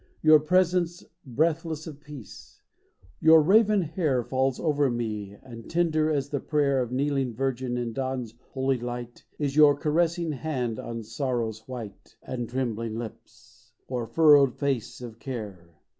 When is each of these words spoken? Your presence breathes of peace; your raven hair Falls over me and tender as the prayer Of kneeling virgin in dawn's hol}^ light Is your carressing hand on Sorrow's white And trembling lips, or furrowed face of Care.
Your 0.23 0.39
presence 0.39 1.03
breathes 1.27 1.85
of 1.85 1.99
peace; 1.99 2.63
your 3.19 3.39
raven 3.39 3.83
hair 3.83 4.23
Falls 4.23 4.59
over 4.59 4.89
me 4.89 5.37
and 5.43 5.69
tender 5.69 6.09
as 6.09 6.29
the 6.29 6.39
prayer 6.39 6.81
Of 6.81 6.91
kneeling 6.91 7.35
virgin 7.35 7.77
in 7.77 7.93
dawn's 7.93 8.33
hol}^ 8.55 8.81
light 8.81 9.25
Is 9.37 9.55
your 9.55 9.77
carressing 9.77 10.31
hand 10.31 10.79
on 10.79 11.03
Sorrow's 11.03 11.67
white 11.67 12.15
And 12.23 12.49
trembling 12.49 12.95
lips, 12.95 13.73
or 13.87 14.07
furrowed 14.07 14.55
face 14.55 15.01
of 15.01 15.19
Care. 15.19 15.69